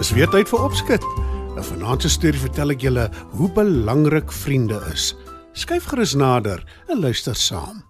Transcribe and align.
Dis 0.00 0.14
weer 0.16 0.30
tyd 0.32 0.48
vir 0.48 0.62
opskud. 0.64 1.02
'n 1.60 1.60
Vanaand 1.60 2.00
se 2.00 2.08
storie 2.08 2.40
vertel 2.40 2.72
ek 2.72 2.84
julle 2.86 3.02
hoe 3.36 3.48
belangrik 3.52 4.30
vriende 4.32 4.78
is. 4.88 5.10
Skyf 5.52 5.90
gerus 5.90 6.14
nader 6.16 6.62
en 6.88 7.02
luister 7.04 7.36
saam. 7.36 7.82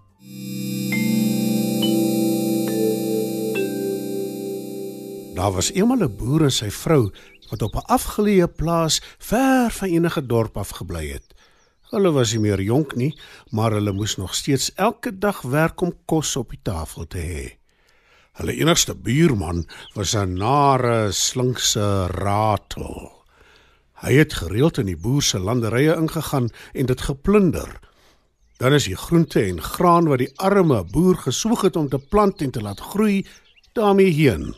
Daar 5.38 5.54
was 5.54 5.70
eendag 5.70 6.02
'n 6.08 6.16
boer 6.18 6.48
en 6.48 6.50
sy 6.50 6.70
vrou 6.70 7.12
wat 7.50 7.62
op 7.62 7.78
'n 7.78 7.86
afgeleë 7.86 8.48
plaas 8.58 8.98
ver 9.18 9.70
van 9.70 9.88
enige 9.88 10.26
dorp 10.26 10.56
af 10.56 10.70
gebly 10.82 11.12
het. 11.14 11.34
Hulle 11.94 12.10
was 12.10 12.32
nie 12.32 12.40
meer 12.40 12.60
jonk 12.60 12.96
nie, 12.96 13.14
maar 13.50 13.70
hulle 13.70 13.92
moes 13.92 14.16
nog 14.16 14.34
steeds 14.34 14.74
elke 14.74 15.18
dag 15.18 15.42
werk 15.42 15.80
om 15.80 15.94
kos 16.06 16.36
op 16.36 16.50
die 16.50 16.62
tafel 16.62 17.06
te 17.06 17.18
hê. 17.18 17.59
Hulle 18.38 18.54
enigste 18.54 18.94
buurman 18.94 19.66
was 19.94 20.14
'n 20.14 20.34
nare, 20.38 21.12
slinkse 21.12 22.06
ratel. 22.06 23.12
Hy 24.00 24.12
het 24.14 24.32
gereeld 24.32 24.78
in 24.78 24.86
die 24.86 24.96
boer 24.96 25.22
se 25.22 25.38
landerye 25.38 25.96
ingegaan 25.96 26.48
en 26.72 26.86
dit 26.86 27.00
geplunder. 27.00 27.80
Dan 28.56 28.72
is 28.72 28.84
die 28.84 28.96
groente 28.96 29.42
en 29.42 29.62
graan 29.62 30.08
wat 30.08 30.18
die 30.18 30.32
arme 30.36 30.84
boer 30.84 31.16
gesoeg 31.16 31.62
het 31.62 31.76
om 31.76 31.88
te 31.88 31.98
plant 31.98 32.42
en 32.42 32.50
te 32.50 32.60
laat 32.60 32.80
groei, 32.80 33.26
daarmee 33.72 34.10
heen. 34.10 34.54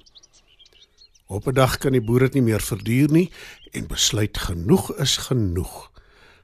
Op 1.27 1.47
'n 1.47 1.55
dag 1.55 1.79
kan 1.79 1.93
die 1.93 2.05
boer 2.05 2.19
dit 2.19 2.35
nie 2.35 2.43
meer 2.43 2.61
verduur 2.61 3.11
nie 3.11 3.33
en 3.73 3.87
besluit 3.87 4.39
genoeg 4.39 4.95
is 4.97 5.17
genoeg. 5.17 5.92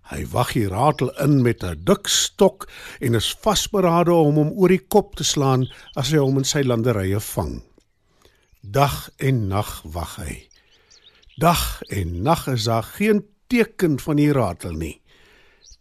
Hy 0.09 0.23
wag 0.33 0.55
die 0.57 0.69
ratel 0.69 1.11
in 1.21 1.43
met 1.45 1.63
'n 1.63 1.85
dik 1.85 2.09
stok 2.09 2.69
en 3.01 3.15
is 3.15 3.37
vasberade 3.45 4.13
om 4.13 4.35
hom 4.41 4.53
oor 4.57 4.69
die 4.69 4.87
kop 4.95 5.17
te 5.17 5.25
slaan 5.25 5.69
as 5.97 6.11
hy 6.11 6.19
hom 6.19 6.39
in 6.39 6.45
sy 6.45 6.63
landerye 6.63 7.21
vang. 7.21 7.63
Dag 8.63 9.11
en 9.19 9.49
nag 9.49 9.83
wag 9.85 10.17
hy. 10.17 10.49
Dag 11.39 11.83
en 11.89 12.23
nag 12.23 12.49
is 12.49 12.65
daar 12.65 12.83
geen 12.83 13.25
teken 13.49 14.01
van 14.01 14.17
die 14.17 14.33
ratel 14.33 14.73
nie. 14.73 15.01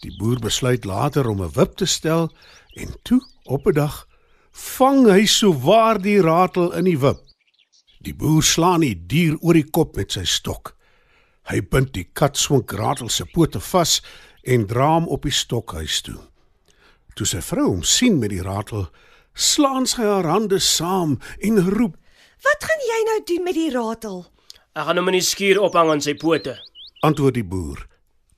Die 0.03 0.11
boer 0.19 0.39
besluit 0.39 0.85
later 0.85 1.27
om 1.29 1.41
'n 1.41 1.51
wip 1.55 1.77
te 1.77 1.85
stel 1.85 2.29
en 2.75 2.93
toe 3.03 3.21
op 3.45 3.65
'n 3.67 3.73
dag 3.73 4.07
vang 4.51 5.07
hy 5.07 5.25
souwaar 5.25 6.01
die 6.01 6.21
ratel 6.21 6.73
in 6.73 6.83
die 6.83 6.99
wip. 6.99 7.19
Die 8.01 8.13
boer 8.13 8.43
slaan 8.43 8.81
die 8.81 9.05
dier 9.07 9.37
oor 9.39 9.53
die 9.53 9.69
kop 9.69 9.95
met 9.95 10.11
sy 10.11 10.23
stok. 10.23 10.76
Hy 11.47 11.61
bind 11.71 11.93
die 11.95 12.07
katswink 12.17 12.73
ratel 12.75 13.09
se 13.09 13.23
pote 13.31 13.61
vas 13.71 14.01
en 14.43 14.65
dra 14.67 14.87
hom 14.97 15.07
op 15.07 15.23
die 15.23 15.35
stok 15.35 15.77
huis 15.79 16.01
toe. 16.03 16.19
Toe 17.15 17.27
sy 17.27 17.39
vrou 17.41 17.69
hom 17.69 17.83
sien 17.87 18.19
met 18.19 18.33
die 18.33 18.43
ratel, 18.43 18.89
slaan 19.33 19.87
sy 19.87 20.03
haar 20.03 20.27
hande 20.27 20.59
saam 20.59 21.17
en 21.39 21.61
roep: 21.71 21.95
Wat 22.43 22.67
gaan 22.67 22.83
jy 22.89 22.99
nou 23.07 23.19
doen 23.31 23.47
met 23.47 23.57
die 23.57 23.71
ratel? 23.73 24.25
Ek 24.77 24.85
gaan 24.85 24.99
hom 24.99 25.07
in 25.09 25.17
die 25.17 25.25
skuur 25.25 25.61
ophang 25.63 25.89
aan 25.93 26.03
sy 26.03 26.13
pote. 26.19 26.57
Antwoord 27.07 27.39
die 27.39 27.47
boer. 27.47 27.87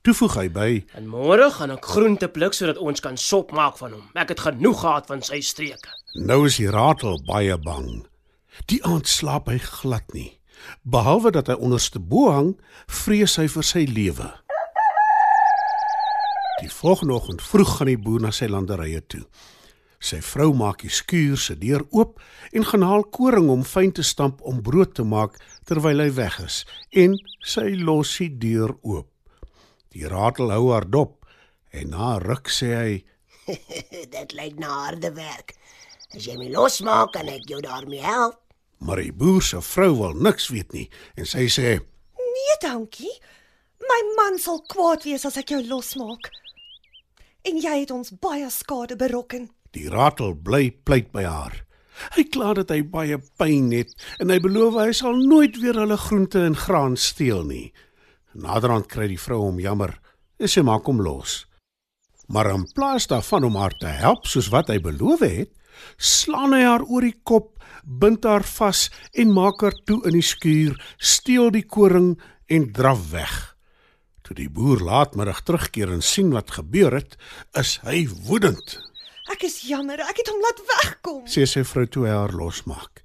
Toe 0.06 0.14
voeg 0.16 0.36
hy 0.38 0.48
by: 0.54 0.70
En 0.96 1.10
môre 1.10 1.50
gaan 1.52 1.74
ek 1.74 1.90
groente 1.92 2.30
pluk 2.32 2.56
sodat 2.56 2.80
ons 2.80 3.02
kan 3.04 3.18
sop 3.20 3.52
maak 3.52 3.76
van 3.82 3.98
hom. 3.98 4.06
Ek 4.16 4.32
het 4.32 4.46
genoeg 4.46 4.80
gehad 4.80 5.10
van 5.10 5.20
sy 5.26 5.42
streke. 5.44 5.92
Nou 6.14 6.46
is 6.48 6.56
die 6.62 6.70
ratel 6.72 7.20
baie 7.26 7.58
bang. 7.60 8.06
Die 8.72 8.80
aand 8.86 9.10
slaap 9.10 9.50
hy 9.50 9.58
glad 9.60 10.08
nie. 10.16 10.39
Behalwe 10.82 11.32
dat 11.34 11.50
hy 11.50 11.56
onderste 11.58 12.00
bo 12.00 12.30
hang, 12.32 12.54
vrees 12.86 13.36
hy 13.40 13.46
vir 13.50 13.66
sy 13.66 13.84
lewe. 13.88 14.28
Die 16.60 16.70
volgende 16.72 17.16
oggend 17.16 17.42
vroeg 17.42 17.76
gaan 17.78 17.88
die 17.88 18.00
boer 18.00 18.26
na 18.26 18.32
sy 18.36 18.50
landerye 18.50 19.00
toe. 19.08 19.22
Sy 20.00 20.20
vrou 20.24 20.50
maak 20.56 20.80
die 20.80 20.92
skuur 20.92 21.36
se 21.40 21.54
deur 21.60 21.84
oop 21.92 22.20
en 22.56 22.64
gaan 22.64 22.84
haal 22.84 23.04
koring 23.12 23.50
om 23.52 23.64
fyn 23.68 23.92
te 23.96 24.04
stamp 24.04 24.40
om 24.48 24.62
brood 24.64 24.94
te 24.96 25.04
maak 25.04 25.36
terwyl 25.68 26.00
hy 26.00 26.08
weg 26.16 26.38
is 26.44 26.62
en 27.02 27.16
sy 27.44 27.66
los 27.80 28.14
die 28.16 28.30
deur 28.44 28.74
oop. 28.80 29.08
Die 29.92 30.08
ratel 30.08 30.52
hou 30.54 30.70
haar 30.72 30.88
dop 30.88 31.18
en 31.76 31.92
na 31.92 32.16
ruk 32.22 32.48
sê 32.52 32.70
hy: 32.76 32.94
Dit 34.14 34.36
lyk 34.36 34.60
na 34.60 34.72
harde 34.86 35.12
werk. 35.16 35.56
As 36.16 36.26
jy 36.26 36.36
my 36.40 36.48
losmaak, 36.50 37.12
kan 37.14 37.28
ek 37.30 37.44
jou 37.46 37.60
daarmee 37.62 38.02
help. 38.02 38.40
"Maar 38.80 38.96
die 38.96 39.12
boer 39.12 39.42
se 39.42 39.60
vrou 39.60 39.96
wil 39.96 40.12
niks 40.12 40.48
weet 40.48 40.72
nie 40.72 40.88
en 41.14 41.26
sy 41.26 41.46
sê: 41.48 41.80
Nee, 42.16 42.56
dankie. 42.60 43.12
My 43.80 44.00
man 44.16 44.38
sal 44.38 44.62
kwaad 44.68 45.04
wees 45.04 45.24
as 45.24 45.36
ek 45.36 45.52
jou 45.54 45.62
losmaak. 45.66 46.30
En 47.44 47.56
jy 47.60 47.80
het 47.80 47.90
ons 47.90 48.12
baie 48.20 48.50
skade 48.50 48.96
berokken. 48.96 49.48
Die 49.72 49.88
ratel 49.88 50.34
bly 50.34 50.70
pleit 50.84 51.12
by 51.12 51.24
haar. 51.24 51.64
Hy 52.16 52.24
kla 52.32 52.54
dat 52.56 52.72
hy 52.72 52.80
baie 52.82 53.18
pyn 53.38 53.70
het 53.74 53.92
en 54.22 54.32
hy 54.32 54.38
beloof 54.40 54.78
hy 54.80 54.90
sal 54.96 55.18
nooit 55.20 55.58
weer 55.60 55.76
hulle 55.82 55.98
groente 56.00 56.40
en 56.44 56.56
graan 56.56 56.96
steel 56.96 57.44
nie. 57.44 57.72
Naderhand 58.32 58.88
kry 58.88 59.08
die 59.10 59.20
vrou 59.20 59.42
hom 59.46 59.60
jammer 59.60 59.96
en 60.40 60.48
sy 60.48 60.64
maak 60.64 60.88
hom 60.88 61.02
los. 61.04 61.44
Maar 62.30 62.52
in 62.54 62.66
plaas 62.74 63.08
daarvan 63.10 63.48
om 63.48 63.58
haar 63.58 63.74
te 63.76 63.90
help 63.90 64.28
soos 64.30 64.48
wat 64.54 64.70
hy 64.70 64.78
beloof 64.80 65.24
het, 65.26 65.50
slaan 65.96 66.54
hy 66.56 66.62
haar 66.64 66.84
oor 66.86 67.06
die 67.06 67.16
kop, 67.24 67.56
bind 67.84 68.24
haar 68.28 68.44
vas 68.44 68.88
en 69.12 69.32
maak 69.34 69.62
haar 69.64 69.76
toe 69.88 70.00
in 70.08 70.18
die 70.18 70.26
skuur, 70.26 70.76
steel 70.98 71.50
die 71.54 71.66
koring 71.66 72.14
en 72.50 72.70
draf 72.76 73.10
weg. 73.14 73.36
Toe 74.26 74.36
die 74.38 74.50
boer 74.50 74.82
laatmiddag 74.86 75.42
terugkeer 75.42 75.90
en 75.90 76.04
sien 76.06 76.30
wat 76.34 76.52
gebeur 76.54 76.94
het, 76.94 77.16
is 77.58 77.78
hy 77.86 78.04
woedend. 78.28 78.78
Ek 79.30 79.44
is 79.46 79.60
jammer, 79.66 80.02
ek 80.02 80.22
het 80.22 80.30
hom 80.30 80.42
laat 80.42 80.60
wegkom. 80.74 81.22
Sê 81.30 81.46
sy 81.46 81.62
vrou 81.66 81.86
toe 81.86 82.06
hy 82.06 82.14
haar 82.14 82.34
losmaak. 82.34 83.02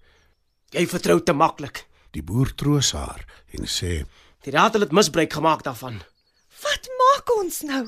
Jy 0.74 0.86
vertrou 0.92 1.20
te 1.22 1.34
maklik. 1.38 1.86
Die 2.16 2.24
boer 2.24 2.54
troos 2.56 2.94
haar 2.96 3.26
en 3.58 3.68
sê: 3.68 4.06
Die 4.46 4.54
ratel 4.56 4.86
het 4.86 4.94
misbruik 4.96 5.34
gemaak 5.36 5.66
daarvan. 5.68 6.00
Wat 6.64 6.90
maak 7.02 7.32
ons 7.36 7.62
nou? 7.68 7.84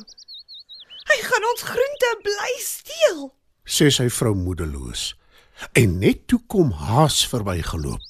Hy 1.08 1.18
gaan 1.24 1.46
ons 1.52 1.64
groente 1.64 2.09
bly 2.26 2.54
steel. 2.59 3.22
Sê 3.67 3.89
sy 3.91 4.07
vrou 4.09 4.33
moedeloos. 4.35 5.11
En 5.75 5.97
net 6.00 6.28
toe 6.31 6.39
kom 6.47 6.72
Haas 6.72 7.25
verbygeloop. 7.28 8.03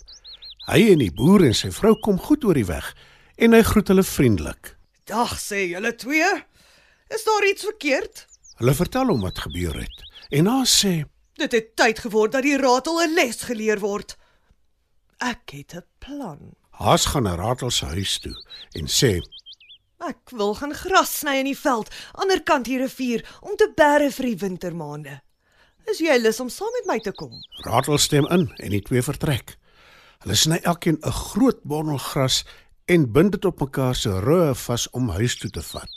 Hy 0.67 0.81
en 0.93 1.01
die 1.01 1.13
boer 1.15 1.47
en 1.47 1.55
sy 1.55 1.71
vrou 1.71 1.95
kom 2.03 2.19
goed 2.19 2.45
oor 2.45 2.57
die 2.59 2.67
weg 2.67 2.91
en 3.37 3.55
hy 3.55 3.63
groet 3.63 3.89
hulle 3.91 4.03
vriendelik. 4.03 4.75
Dag 5.07 5.37
sê 5.39 5.63
julle 5.71 5.93
twee. 5.95 6.27
Is 7.13 7.23
daar 7.23 7.45
iets 7.47 7.63
verkeerd? 7.63 8.25
Hulle 8.59 8.73
vertel 8.75 9.13
hom 9.13 9.23
wat 9.23 9.39
gebeur 9.45 9.79
het 9.79 10.05
en 10.29 10.49
Haas 10.51 10.73
sê: 10.83 11.05
Dit 11.39 11.53
het 11.55 11.75
tyd 11.79 11.99
geword 12.03 12.35
dat 12.35 12.43
die 12.43 12.57
ratel 12.57 13.01
'n 13.01 13.13
les 13.15 13.41
geleer 13.47 13.79
word. 13.79 14.17
Ek 15.19 15.49
het 15.55 15.73
'n 15.73 15.85
plan. 15.99 16.55
Haas 16.77 17.05
gaan 17.05 17.23
na 17.23 17.35
Ratel 17.35 17.71
se 17.71 17.85
huis 17.85 18.19
toe 18.19 18.35
en 18.71 18.87
sê: 18.87 19.21
Ek 19.97 20.29
wil 20.29 20.53
gaan 20.55 20.73
gras 20.73 21.19
sny 21.19 21.39
in 21.41 21.49
die 21.49 21.57
veld, 21.57 21.89
ander 22.13 22.43
kant 22.43 22.65
die 22.65 22.77
rivier, 22.77 23.23
om 23.41 23.55
te 23.57 23.71
bære 23.75 24.11
vir 24.11 24.25
die 24.25 24.37
wintermaande. 24.37 25.21
Is 25.87 26.01
jy 26.03 26.17
lus 26.19 26.41
om 26.43 26.49
saam 26.51 26.73
met 26.81 26.87
my 26.89 26.97
te 26.99 27.13
kom? 27.15 27.31
Ratel 27.63 27.99
stem 28.01 28.25
in 28.35 28.49
en 28.59 28.73
die 28.75 28.83
twee 28.83 29.03
vertrek. 29.05 29.53
Hulle 30.25 30.35
sny 30.35 30.57
elkeen 30.67 30.97
'n 30.99 31.15
groot 31.15 31.63
bondel 31.63 31.97
gras 31.97 32.43
en 32.85 33.11
bind 33.11 33.31
dit 33.31 33.45
op 33.45 33.59
mekaar 33.59 33.95
se 33.95 34.19
rug 34.19 34.57
vas 34.65 34.89
om 34.89 35.09
huis 35.09 35.37
toe 35.37 35.49
te 35.49 35.61
vat. 35.61 35.93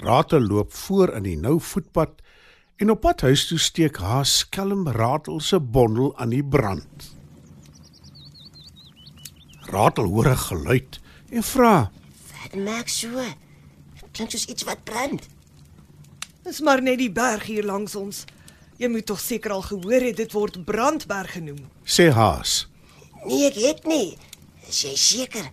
Ratel 0.00 0.40
loop 0.40 0.72
voor 0.72 1.12
in 1.16 1.22
die 1.22 1.36
nou 1.36 1.60
voetpad 1.60 2.22
en 2.76 2.90
op 2.90 3.00
pad 3.00 3.20
huis 3.20 3.46
toe 3.46 3.58
steek 3.58 3.96
haar 3.96 4.26
skelm 4.26 4.88
Ratel 4.88 5.40
se 5.40 5.60
bondel 5.60 6.16
aan 6.16 6.30
die 6.30 6.44
brand. 6.44 7.16
Ratel 9.60 10.04
hoor 10.04 10.28
'n 10.28 10.36
geluid 10.36 11.00
en 11.30 11.42
vra: 11.42 11.90
Wat 12.32 12.54
maak 12.64 12.88
so? 12.88 13.20
Klink 14.12 14.30
soos 14.30 14.46
iets 14.46 14.62
wat 14.62 14.84
brand. 14.84 15.28
Dis 16.42 16.60
maar 16.60 16.82
net 16.82 16.98
die 16.98 17.12
berg 17.12 17.42
hier 17.42 17.64
langs 17.64 17.94
ons. 17.94 18.24
Jy 18.80 18.88
moet 18.88 19.06
tog 19.06 19.20
seker 19.20 19.50
al 19.54 19.62
gehoor 19.62 20.00
het 20.00 20.16
dit 20.16 20.32
word 20.32 20.64
Brandberg 20.64 21.32
genoem. 21.32 21.68
sê 21.84 22.10
Haas. 22.12 22.68
Nee, 23.26 23.46
ek 23.46 23.54
het 23.54 23.84
nie. 23.86 24.16
Is 24.68 24.82
jy 24.82 24.94
seker? 24.96 25.50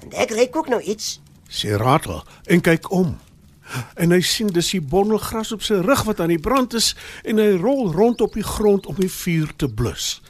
Want 0.00 0.14
ek 0.14 0.30
ry 0.30 0.48
ook 0.52 0.68
nou 0.68 0.80
iets. 0.82 1.20
Sê 1.48 1.76
Ratel 1.78 2.22
en 2.46 2.60
kyk 2.60 2.90
om. 2.90 3.18
en 3.96 4.10
hy 4.12 4.20
sien 4.20 4.46
dis 4.52 4.70
die 4.74 4.80
bondel 4.80 5.18
gras 5.18 5.52
op 5.52 5.62
sy 5.64 5.78
rug 5.80 6.02
wat 6.04 6.20
aan 6.20 6.28
die 6.34 6.40
brand 6.42 6.74
is 6.74 6.92
en 7.24 7.38
hy 7.40 7.52
rol 7.56 7.92
rond 7.92 8.20
op 8.20 8.34
die 8.36 8.44
grond 8.44 8.86
om 8.86 8.96
die 8.98 9.08
vuur 9.10 9.54
te 9.56 9.68
blus. 9.68 10.20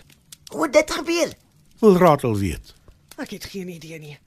Hoe 0.52 0.68
dit 0.70 0.90
gebeur? 0.90 1.32
Wil 1.80 1.96
Ratel 1.98 2.36
weet. 2.38 2.74
Ek 3.18 3.30
het 3.30 3.44
geen 3.50 3.68
idee 3.68 3.98
nie. 3.98 4.18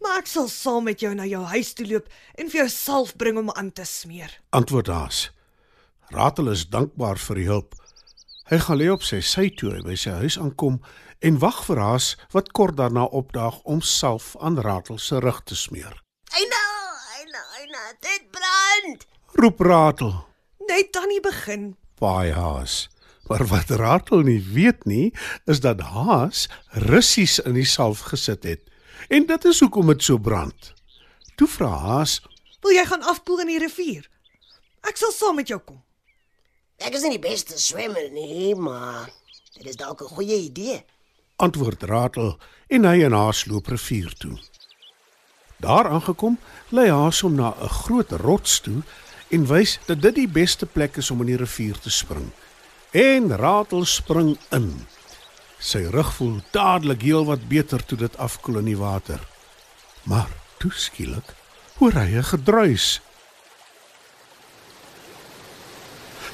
Maar 0.00 0.18
ek 0.22 0.26
sal 0.30 0.48
saam 0.48 0.84
met 0.84 1.00
jou 1.00 1.12
na 1.14 1.24
jou 1.26 1.42
huis 1.44 1.72
toe 1.76 1.86
loop 1.88 2.08
en 2.38 2.48
vir 2.52 2.62
jou 2.62 2.68
salf 2.72 3.16
bring 3.16 3.38
om 3.40 3.50
aan 3.50 3.72
te 3.72 3.84
smeer. 3.84 4.30
Antwoord 4.50 4.86
Haas. 4.92 5.30
Ratel 6.14 6.50
is 6.52 6.68
dankbaar 6.70 7.18
vir 7.18 7.38
die 7.40 7.48
hulp. 7.48 7.74
Hy 8.46 8.58
gaan 8.62 8.78
lê 8.78 8.86
op 8.92 9.02
sy 9.02 9.18
sy 9.26 9.48
toe 9.58 9.72
by 9.82 9.96
sy 9.98 10.12
huis 10.22 10.36
aankom 10.38 10.78
en 11.26 11.38
wag 11.42 11.64
vir 11.66 11.80
Haas 11.82 12.12
wat 12.34 12.52
kort 12.54 12.76
daarna 12.78 13.08
opdaag 13.10 13.58
om 13.66 13.80
salf 13.82 14.36
aan 14.38 14.60
Ratel 14.62 15.00
se 15.02 15.18
rug 15.18 15.40
te 15.42 15.56
smeer. 15.58 15.96
Eina, 16.30 16.62
eina, 17.18 17.42
eina, 17.58 17.82
dit 18.06 18.28
brand. 18.30 19.06
Roep 19.34 19.60
Ratel. 19.60 20.12
Net 20.68 20.92
dan 20.94 21.08
nie 21.10 21.20
begin. 21.20 21.74
Paai 21.98 22.30
Haas. 22.32 22.86
Maar 23.26 23.42
wat 23.50 23.70
Ratel 23.74 24.22
nie 24.22 24.42
weet 24.52 24.84
nie, 24.86 25.10
is 25.50 25.60
dat 25.60 25.80
Haas 25.80 26.46
russies 26.86 27.40
in 27.42 27.58
die 27.58 27.66
salf 27.66 28.06
gesit 28.12 28.46
het. 28.46 28.62
En 29.10 29.26
dit 29.26 29.44
is 29.44 29.60
hoekom 29.60 29.90
dit 29.90 30.06
so 30.06 30.22
brand. 30.22 30.70
Toe 31.34 31.50
vra 31.50 31.72
Haas: 31.82 32.20
Wil 32.62 32.78
jy 32.78 32.86
gaan 32.86 33.02
afkoel 33.02 33.42
in 33.42 33.50
die 33.56 33.58
rivier? 33.58 34.06
Ek 34.86 34.96
sal 34.96 35.10
saam 35.10 35.42
met 35.42 35.50
jou 35.50 35.58
kom. 35.58 35.82
Ek 36.78 36.94
is 36.94 37.02
nie 37.02 37.16
die 37.16 37.28
beste 37.28 37.56
swemmer 37.58 38.10
nie, 38.12 38.54
maar 38.54 39.08
dit 39.56 39.66
is 39.66 39.76
dalk 39.76 40.02
'n 40.02 40.14
goeie 40.16 40.36
idee. 40.50 40.84
antwoord 41.36 41.82
Ratel 41.82 42.38
en 42.72 42.84
hy 42.84 43.02
en 43.04 43.12
Haas 43.12 43.44
loop 43.44 43.66
rivier 43.66 44.12
toe. 44.16 44.38
Daar 45.60 45.88
aangekom, 45.88 46.38
lei 46.68 46.90
Haas 46.90 47.20
hom 47.20 47.34
na 47.34 47.54
'n 47.60 47.68
groot 47.68 48.10
rots 48.12 48.60
toe 48.60 48.82
en 49.28 49.46
wys 49.46 49.78
dat 49.86 50.02
dit 50.02 50.14
die 50.14 50.28
beste 50.28 50.66
plek 50.66 50.96
is 50.96 51.10
om 51.10 51.20
in 51.20 51.26
die 51.26 51.36
rivier 51.36 51.78
te 51.78 51.90
spring. 51.90 52.30
En 52.90 53.36
Ratel 53.36 53.84
spring 53.84 54.38
in. 54.50 54.86
Sy 55.58 55.84
rug 55.90 56.14
voel 56.14 56.40
dadelik 56.52 57.02
heelwat 57.02 57.48
beter 57.48 57.84
toe 57.84 57.98
dit 57.98 58.16
afkoel 58.16 58.58
in 58.58 58.64
die 58.64 58.76
water. 58.76 59.20
Maar 60.02 60.30
toe 60.58 60.72
skielik 60.72 61.34
hoor 61.78 61.92
hy 61.92 62.16
'n 62.16 62.24
gedruis. 62.24 63.00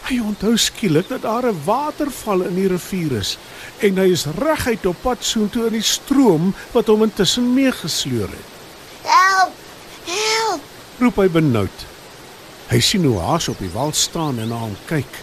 Hy 0.03 0.19
onthou 0.19 0.57
skielik 0.59 1.09
dat 1.09 1.23
daar 1.23 1.47
'n 1.47 1.63
waterval 1.65 2.43
in 2.43 2.55
die 2.55 2.69
rivier 2.69 3.13
is 3.19 3.39
en 3.79 3.97
hy 3.97 4.11
is 4.13 4.27
reguit 4.39 4.87
op 4.87 4.97
pad 5.03 5.25
soontoe 5.25 5.67
in 5.67 5.73
die 5.73 5.89
stroom 5.97 6.55
wat 6.73 6.87
hom 6.87 7.03
intussen 7.03 7.55
meegesleur 7.55 8.29
het. 8.29 8.51
Help! 9.03 9.53
Help! 10.05 10.61
Roep 10.99 11.17
hy 11.17 11.29
benoud. 11.29 11.87
Hy 12.69 12.81
sien 12.81 13.05
hoe 13.05 13.19
Haas 13.21 13.49
op 13.49 13.59
die 13.59 13.71
wal 13.71 13.93
staan 13.93 14.39
en 14.39 14.49
na 14.49 14.59
hom 14.65 14.77
kyk. 14.87 15.19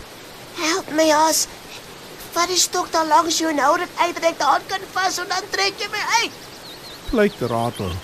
Help 0.60 0.92
my 0.92 1.08
as. 1.12 1.48
Vat 2.32 2.48
die 2.48 2.60
stok 2.60 2.92
daar 2.92 3.08
langs 3.08 3.40
jou 3.40 3.50
en 3.50 3.60
hou 3.64 3.78
dit 3.78 3.90
uit 3.98 4.14
dat 4.16 4.30
ek 4.32 4.42
hand 4.42 4.68
kan 4.68 4.86
vas 4.94 5.18
en 5.18 5.28
dan 5.28 5.50
trek 5.50 5.74
jy 5.80 5.90
my 5.92 6.04
uit. 6.22 6.32
Pleit 7.10 7.42
Ratel. 7.42 7.96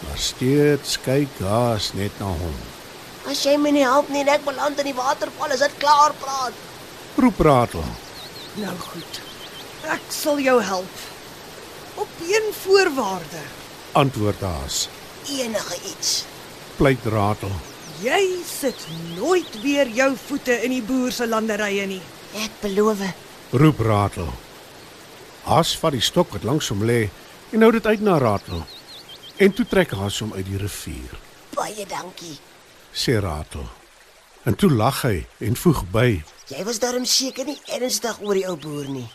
Maar 0.00 0.18
steeds 0.18 0.98
kyk 1.04 1.40
Haas 1.42 1.92
net 1.92 2.18
na 2.18 2.32
hom. 2.32 2.77
As 3.28 3.42
jy 3.44 3.58
my 3.60 3.68
nie 3.74 3.84
help 3.84 4.08
nie, 4.08 4.22
ek 4.24 4.46
beland 4.46 4.78
in 4.80 4.88
die 4.88 4.96
waterval, 4.96 5.52
is 5.52 5.60
dit 5.60 5.74
klaar 5.82 6.14
praat. 6.16 6.56
Roep 7.20 7.40
Ratel. 7.44 7.84
Nou 8.56 8.72
goed. 8.86 9.20
Ek 9.92 10.06
sal 10.14 10.40
jou 10.40 10.56
help. 10.64 11.02
Op 12.00 12.22
een 12.24 12.48
voorwaarde. 12.62 13.42
Antwoord 14.00 14.40
Haas. 14.40 14.86
Enige 15.28 15.76
iets. 15.90 16.24
Pleit 16.78 17.04
Ratel. 17.04 17.52
Jy 18.00 18.22
sit 18.48 18.86
nooit 19.18 19.60
weer 19.60 19.90
jou 19.92 20.12
voete 20.24 20.56
in 20.64 20.78
die 20.78 20.82
boer 20.86 21.12
se 21.12 21.28
landerye 21.28 21.86
nie. 21.90 22.02
Ek 22.38 22.60
beloof. 22.62 23.02
Roep 23.52 23.80
Ratel. 23.84 24.32
Haas 25.44 25.76
vat 25.80 25.96
die 25.96 26.04
stok 26.04 26.32
wat 26.36 26.48
langs 26.48 26.72
hom 26.72 26.86
lê 26.86 27.08
en 27.52 27.64
hou 27.64 27.74
dit 27.76 27.86
uit 27.92 28.04
na 28.04 28.16
Ratel. 28.22 28.64
En 29.36 29.52
toe 29.52 29.68
trek 29.68 29.92
Haas 29.98 30.22
hom 30.24 30.32
uit 30.32 30.46
die 30.48 30.60
rivier. 30.60 31.18
Baie 31.58 31.84
dankie. 31.90 32.38
Sê 32.92 33.18
Ratel. 33.20 33.66
En 34.44 34.56
toe 34.56 34.70
lag 34.70 35.02
hy 35.02 35.26
en 35.38 35.56
voeg 35.56 35.84
by: 35.92 36.22
Jy 36.48 36.64
was 36.64 36.80
darm 36.82 37.04
seker 37.04 37.44
nie 37.48 37.58
ernstig 37.76 38.20
oor 38.24 38.34
die 38.38 38.46
ou 38.48 38.56
boer 38.56 38.88
nie. 38.88 39.08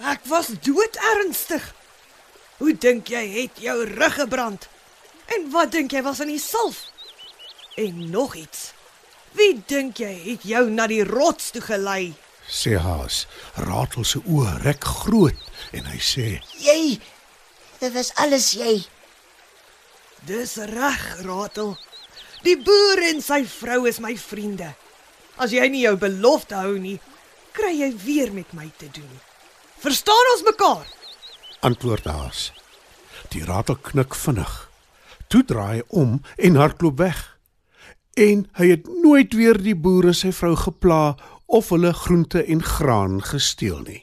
Ek 0.00 0.24
was 0.28 0.52
dood 0.64 0.96
ernstig. 1.14 1.64
Hoe 2.60 2.74
dink 2.76 3.08
jy 3.08 3.22
het 3.36 3.60
jou 3.64 3.76
rug 3.88 4.16
gebrand? 4.20 4.68
En 5.36 5.48
wat 5.54 5.72
dink 5.72 5.92
jy 5.92 6.02
was 6.04 6.20
in 6.20 6.32
die 6.32 6.42
salf? 6.42 6.82
En 7.80 8.10
nog 8.10 8.34
iets. 8.36 8.72
Wie 9.32 9.62
dink 9.66 10.00
jy 10.02 10.12
het 10.26 10.44
jou 10.44 10.66
na 10.70 10.88
die 10.90 11.04
rots 11.04 11.52
toe 11.54 11.62
gelei? 11.64 12.12
sê 12.50 12.74
Haas. 12.82 13.26
Ratel 13.54 14.04
se 14.04 14.18
oë 14.26 14.56
rek 14.64 14.84
groot 14.84 15.48
en 15.76 15.86
hy 15.86 16.00
sê: 16.02 16.28
Jy 16.58 16.98
Dit 17.80 17.92
was 17.96 18.10
alles 18.20 18.50
jy. 18.52 18.82
Dis 20.28 20.58
reg, 20.68 21.04
Ratel. 21.24 21.78
Die 22.46 22.56
boer 22.56 23.02
en 23.10 23.20
sy 23.20 23.42
vrou 23.44 23.84
is 23.88 23.98
my 24.00 24.14
vriende. 24.16 24.70
As 25.40 25.52
jy 25.52 25.66
nie 25.72 25.84
jou 25.84 25.96
belofte 26.00 26.56
hou 26.56 26.78
nie, 26.80 26.96
kry 27.56 27.74
jy 27.76 27.90
weer 28.04 28.32
met 28.32 28.54
my 28.56 28.70
te 28.80 28.88
doen. 28.94 29.10
Verstaan 29.80 30.32
ons 30.34 30.46
mekaar? 30.48 30.86
Antwoord 31.64 32.08
Haas. 32.08 32.50
Die 33.32 33.44
ratel 33.44 33.76
knik 33.84 34.16
vinnig. 34.16 34.54
Toe 35.28 35.44
draai 35.44 35.80
hy 35.80 35.82
om 36.02 36.18
en 36.36 36.56
hardloop 36.56 36.96
weg. 37.00 37.20
En 38.16 38.46
hy 38.58 38.70
het 38.72 38.88
nooit 39.04 39.36
weer 39.36 39.60
die 39.60 39.76
boer 39.76 40.10
en 40.10 40.16
sy 40.16 40.32
vrou 40.34 40.56
gepla 40.56 41.02
of 41.46 41.68
hulle 41.74 41.92
groente 41.92 42.42
en 42.42 42.64
graan 42.64 43.20
gesteel 43.24 43.84
nie. 43.84 44.02